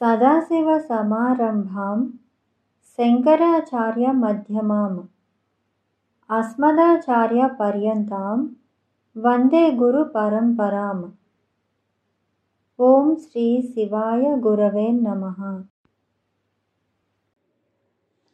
[0.00, 2.00] सदाशिवसमारम्भां
[2.96, 4.98] शङ्कराचार्यमध्यमाम्
[6.30, 8.44] अस्मदाचार्यपर्यन्तां
[9.16, 11.08] वन्दे गुरुपरम्पराम्।
[12.80, 15.64] ॐ श्री शिवाय गुरवे नमः।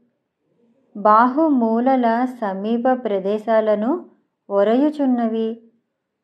[0.97, 4.09] బాహుమూలల సమీప ప్రదేశాలను
[4.49, 5.63] ఒరయుచున్నవి.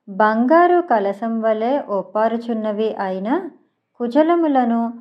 [0.09, 3.51] బంగారు కలసం వలె ఒప్పారుచున్నవి అయిన
[4.01, 4.93] కుచలములను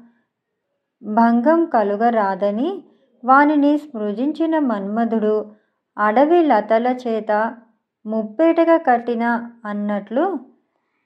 [1.04, 2.84] భంగం కలుగరాదని
[3.26, 5.56] వానిని స్మృజించిన మన్మధుడు
[5.98, 7.58] అడవి లతల చేత
[8.06, 10.40] ముప్పేటగా కట్టిన అన్నట్లు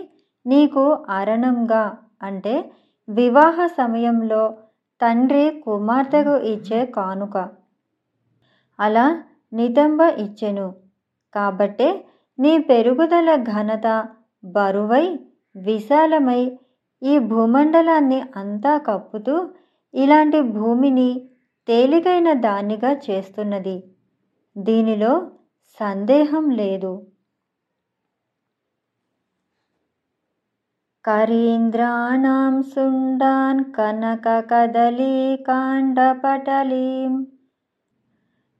[0.45, 1.83] నీకు అరణంగా
[2.23, 2.53] అంటే
[3.07, 4.43] వివాహ సమయంలో
[5.01, 7.35] తండ్రి కుమార్తెకు ఇచ్చే కానుక.
[8.79, 9.05] అలా
[9.53, 10.67] నితంబ ఇచ్చెను.
[11.33, 11.89] కాబట్టే
[12.39, 13.87] నీ పెరుగుదల ఘనత
[14.43, 15.05] బరువై
[15.55, 16.41] విశాలమై
[17.01, 19.35] ఈ భూమండలాన్ని అంతా కప్పుతూ
[19.93, 21.09] ఇలాంటి భూమిని
[21.67, 23.77] తేలికైన దానిగా చేస్తున్నది.
[24.55, 25.11] దీనిలో
[25.80, 26.92] సందేహం లేదు
[31.04, 37.12] కరీంద్రాణం సుండాన్ కనక కదలీకాండపటలీం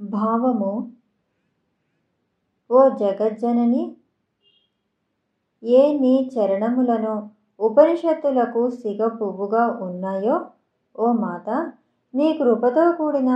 [0.00, 0.72] భావము
[2.70, 3.82] ఓ జగజ్జనని
[5.62, 7.14] ఏ నీ చరణములను
[7.60, 10.36] ఉపనిషత్తులకు సిగ పువ్వుగా ఉన్నాయో
[10.98, 11.48] ఓ మాత
[12.14, 13.30] నీ కృపతో కూడిన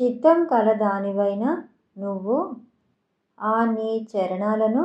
[0.00, 1.44] చిత్తం కలదానివైన
[1.96, 2.36] నువ్వు
[3.38, 4.82] ఆ నీ చరణాలను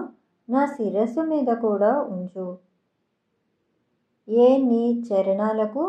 [0.49, 2.45] నా శిరస్సు మీద కూడా ఉంచు.
[4.27, 5.83] ఏ నీ చరణాలకు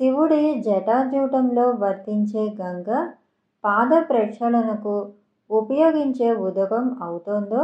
[0.00, 2.90] శివుడి జటాజూటంలో వర్తించే గంగ
[3.64, 4.94] పాద ప్రక్షాళనకు
[5.50, 7.62] ఉపయోగించే ఉదకం అవుతోందో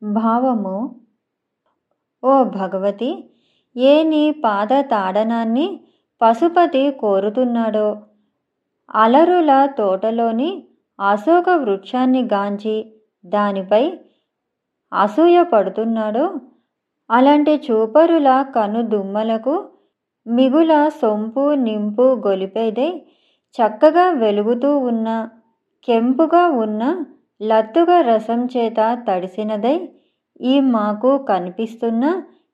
[0.03, 1.01] భావము
[2.23, 3.29] ఓ భగవతి
[3.77, 5.79] ఏ నీ పాద తాడనాన్ని
[6.21, 8.01] పశుపతి కోరుతున్నాడో?
[8.95, 10.67] అలరుల తోటలోని
[10.99, 13.97] అశోక వృక్షాన్ని గాంచి దానిపై
[15.03, 16.25] అసూయ పడుతున్నాడో.
[17.09, 19.55] అలాంటి చూపరుల కను దుమ్మలకు
[20.25, 22.89] మిగుల సొంపు నింపు గొలిపేదై
[23.55, 25.09] చక్కగా వెలుగుతూ ఉన్న
[25.87, 26.83] కెంపుగా ఉన్న
[27.41, 29.75] లత్తుగా రసం చేత తడిసినదై
[30.41, 32.05] ఈ మాకు కనిపిస్తున్న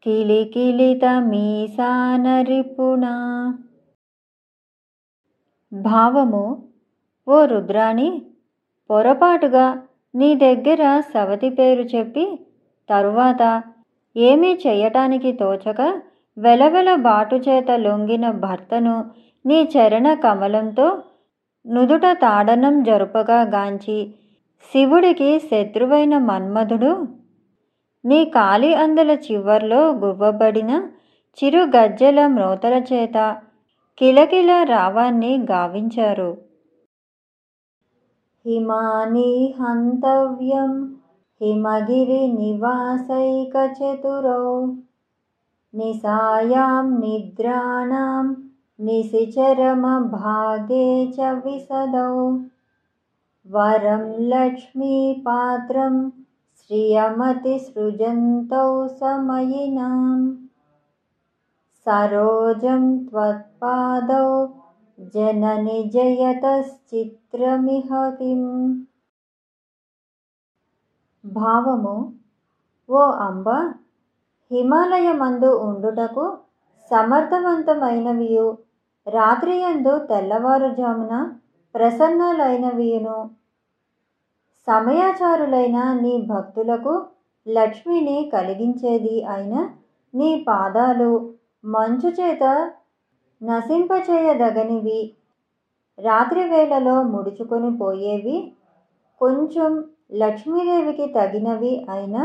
[0.05, 3.03] కిలికిలిత మీసానరిపుణ
[5.71, 6.45] భావము
[7.27, 8.09] ఓ రుద్రాణి
[8.89, 9.67] పొరపాటుగా
[10.13, 10.81] నీ దగ్గర
[11.11, 12.25] సవతి పేరు చెప్పి
[12.89, 13.41] తరువాత
[14.15, 15.81] ఏమీ చేయటానికి తోచక
[16.37, 18.95] వెలవెల బాటు చేత లొంగిన భర్తను
[19.45, 20.87] నీ చరణ కమలంతో
[21.65, 23.99] నుదుట తాడనం జరుపగా గాంచి
[24.71, 26.91] శివుడికి శత్రువైన మన్మధుడు
[28.05, 30.89] నీ కాలి అందల చివర్లో గువ్వబడిన
[31.37, 33.37] చిరు గజ్జల మ్రోతల చేత
[33.97, 36.37] కిలకిల రావాన్ని గావించారు.
[38.45, 40.99] హిమాని హంతవ్యం
[41.41, 44.73] హిమగిరి నివాసైకచతురౌ
[45.73, 52.37] నిసాయాం నిద్రాణం నిశిచరమభాగే చ విసదౌ.
[53.47, 56.11] వరం లక్ష్మీపాత్రం
[56.71, 57.53] శ్రియమతి
[58.99, 60.11] समयिनां
[61.85, 64.47] सरोजं సరోజం త్వత్పాదౌ
[64.99, 67.01] జనని జయతశ్చిత్రమిహతిం
[71.25, 72.13] భావము
[72.89, 73.49] ఓ అంబ
[74.51, 76.37] హిమాలయమందు ఉండుటకు
[76.91, 78.57] సమర్థవంతమైనవియు.
[79.07, 81.31] రాత్రియందు తెల్లవారుజామున
[81.75, 83.40] ప్రసన్నలైనవియును.
[84.67, 87.05] సమయాచారులైన నీ భక్తులకు
[87.47, 89.69] లక్ష్మిని కలిగించేది అయిన
[90.13, 91.33] నీ పాదాలు
[91.65, 92.71] మంచు చేత
[93.41, 95.13] నశింపచేయదగనివి.
[95.99, 98.53] రాత్రి వేళలో ముడుచుకొని పోయేవి
[99.21, 102.17] కొంచెం లక్ష్మీదేవికి తగినవి అయిన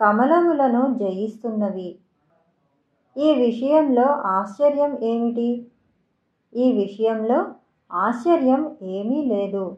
[0.00, 1.98] కమలములను జయిస్తున్నవి.
[3.16, 5.66] ఈ విషయంలో ఆశ్చర్యం ఏమిటి?
[6.54, 7.38] ఈ విషయంలో
[7.90, 9.76] ఆశ్చర్యం ఏమీ లేదు.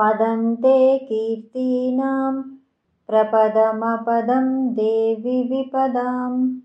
[0.00, 2.42] पदं ते कीर्तीनां
[3.06, 6.60] प्रपदमपदं देवि विपदाम्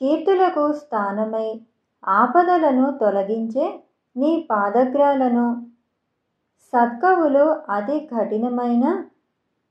[0.00, 1.60] కీర్తులకు స్థానమై
[2.08, 3.82] ఆపదలను తొలగించే
[4.16, 5.66] నీ పాదగ్రాలను.
[6.72, 9.04] సత్కవులు అతి కఠినమైన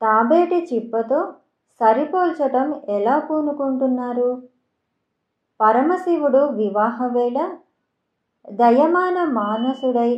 [0.02, 1.32] తాబేటి చిప్పతో
[1.80, 4.42] సరిపోల్చటం ఎలా పూనుకుంటున్నారు?
[5.60, 7.38] పరమశివుడు వివాహవేళ
[8.50, 10.12] దయమాన మానసుడై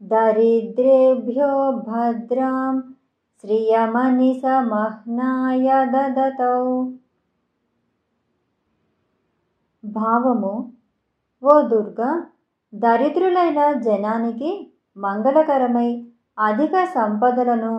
[0.00, 1.52] दरिद्रेभ्यो
[1.88, 2.74] भद्रां
[3.44, 4.06] श्रियमनिसमह्नाय
[5.92, 6.60] ददतौ
[9.84, 10.54] భావము
[11.42, 12.08] ఓ దుర్గా
[12.72, 14.50] దరిద్రులైన జనానికి
[14.96, 15.88] మంగళకరమై
[16.38, 17.74] అధిక సంపదలను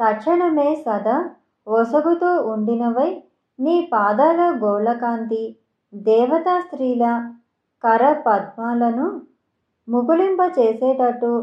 [0.00, 1.16] తక్షణమే సదా
[1.67, 3.09] ఒసగుతూ ఉండినవై
[3.59, 5.43] నీ పాదాల గోళకాంతి
[5.93, 7.05] దేవతా స్త్రీల
[7.83, 9.07] కర పద్మాలను
[9.87, 11.33] ముగుళింప చేసేటట్టు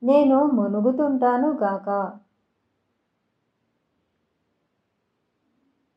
[0.01, 1.89] నేను మునుగుతుంటాను గాక.